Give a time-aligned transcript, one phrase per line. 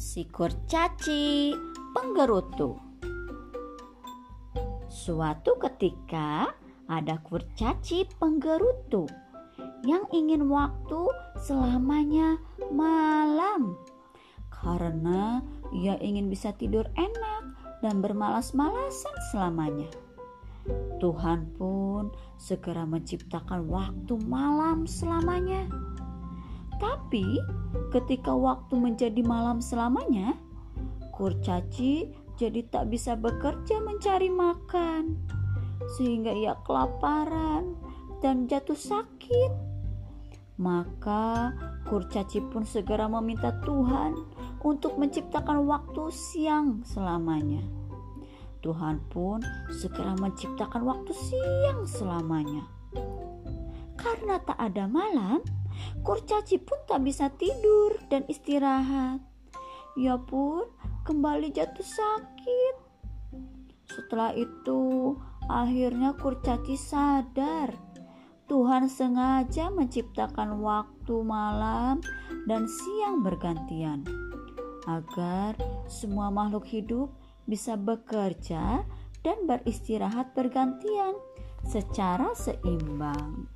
[0.00, 1.52] Si kurcaci
[1.92, 2.72] penggerutu.
[4.88, 6.56] Suatu ketika
[6.88, 9.04] ada kurcaci penggerutu
[9.84, 11.04] yang ingin waktu
[11.44, 12.40] selamanya
[12.72, 13.76] malam
[14.48, 17.52] karena ia ingin bisa tidur enak
[17.84, 19.92] dan bermalas-malasan selamanya.
[20.96, 22.08] Tuhan pun
[22.40, 25.68] segera menciptakan waktu malam selamanya.
[26.80, 27.36] Tapi
[27.90, 30.38] ketika waktu menjadi malam selamanya,
[31.12, 35.20] kurcaci jadi tak bisa bekerja mencari makan,
[35.98, 37.76] sehingga ia kelaparan
[38.24, 39.52] dan jatuh sakit.
[40.60, 41.52] Maka
[41.88, 44.16] kurcaci pun segera meminta Tuhan
[44.64, 47.64] untuk menciptakan waktu siang selamanya.
[48.60, 49.40] Tuhan pun
[49.72, 52.68] segera menciptakan waktu siang selamanya.
[53.96, 55.40] Karena tak ada malam,
[56.02, 59.20] kurcaci pun tak bisa tidur dan istirahat.
[59.98, 60.64] Ia pun
[61.04, 62.74] kembali jatuh sakit.
[63.90, 65.14] Setelah itu,
[65.50, 67.90] akhirnya kurcaci sadar
[68.50, 72.02] Tuhan sengaja menciptakan waktu malam
[72.50, 74.02] dan siang bergantian
[74.90, 75.54] agar
[75.86, 77.14] semua makhluk hidup
[77.46, 78.82] bisa bekerja
[79.22, 81.14] dan beristirahat bergantian
[81.62, 83.46] secara seimbang.